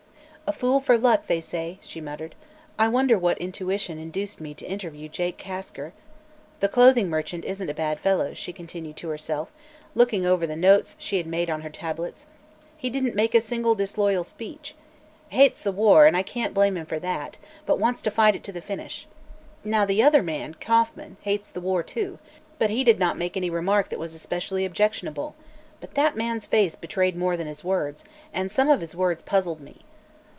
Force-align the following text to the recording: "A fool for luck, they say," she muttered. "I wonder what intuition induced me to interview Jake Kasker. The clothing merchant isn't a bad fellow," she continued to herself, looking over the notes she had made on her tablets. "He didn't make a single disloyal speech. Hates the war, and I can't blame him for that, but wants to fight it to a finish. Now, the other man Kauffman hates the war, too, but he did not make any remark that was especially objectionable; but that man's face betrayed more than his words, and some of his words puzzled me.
"A 0.47 0.53
fool 0.53 0.81
for 0.81 0.97
luck, 0.97 1.27
they 1.27 1.39
say," 1.39 1.79
she 1.81 2.01
muttered. 2.01 2.35
"I 2.77 2.89
wonder 2.89 3.17
what 3.17 3.37
intuition 3.37 3.97
induced 3.97 4.41
me 4.41 4.53
to 4.55 4.65
interview 4.65 5.07
Jake 5.07 5.37
Kasker. 5.37 5.93
The 6.59 6.67
clothing 6.67 7.09
merchant 7.09 7.45
isn't 7.45 7.69
a 7.69 7.73
bad 7.73 8.01
fellow," 8.01 8.33
she 8.33 8.51
continued 8.51 8.97
to 8.97 9.07
herself, 9.07 9.49
looking 9.95 10.25
over 10.25 10.45
the 10.45 10.57
notes 10.57 10.97
she 10.99 11.15
had 11.15 11.25
made 11.25 11.49
on 11.49 11.61
her 11.61 11.69
tablets. 11.69 12.25
"He 12.75 12.89
didn't 12.89 13.15
make 13.15 13.33
a 13.33 13.39
single 13.39 13.75
disloyal 13.75 14.25
speech. 14.25 14.75
Hates 15.29 15.61
the 15.63 15.71
war, 15.71 16.05
and 16.05 16.17
I 16.17 16.21
can't 16.21 16.53
blame 16.53 16.75
him 16.75 16.85
for 16.85 16.99
that, 16.99 17.37
but 17.65 17.79
wants 17.79 18.01
to 18.01 18.11
fight 18.11 18.35
it 18.35 18.43
to 18.43 18.57
a 18.57 18.59
finish. 18.59 19.07
Now, 19.63 19.85
the 19.85 20.03
other 20.03 20.21
man 20.21 20.55
Kauffman 20.55 21.15
hates 21.21 21.49
the 21.49 21.61
war, 21.61 21.81
too, 21.81 22.19
but 22.59 22.69
he 22.69 22.83
did 22.83 22.99
not 22.99 23.17
make 23.17 23.37
any 23.37 23.49
remark 23.49 23.87
that 23.87 23.99
was 23.99 24.13
especially 24.13 24.65
objectionable; 24.65 25.33
but 25.79 25.93
that 25.95 26.17
man's 26.17 26.45
face 26.45 26.75
betrayed 26.75 27.15
more 27.15 27.37
than 27.37 27.47
his 27.47 27.63
words, 27.63 28.03
and 28.33 28.51
some 28.51 28.67
of 28.67 28.81
his 28.81 28.93
words 28.93 29.21
puzzled 29.21 29.61
me. 29.61 29.85